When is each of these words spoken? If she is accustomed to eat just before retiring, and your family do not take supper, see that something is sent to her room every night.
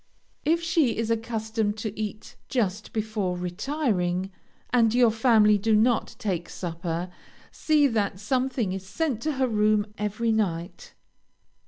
If 0.43 0.63
she 0.63 0.97
is 0.97 1.11
accustomed 1.11 1.77
to 1.77 1.95
eat 1.95 2.35
just 2.49 2.91
before 2.91 3.37
retiring, 3.37 4.31
and 4.71 4.95
your 4.95 5.11
family 5.11 5.59
do 5.59 5.75
not 5.75 6.15
take 6.17 6.49
supper, 6.49 7.11
see 7.51 7.85
that 7.85 8.19
something 8.19 8.73
is 8.73 8.83
sent 8.87 9.21
to 9.21 9.33
her 9.33 9.47
room 9.47 9.93
every 9.99 10.31
night. 10.31 10.95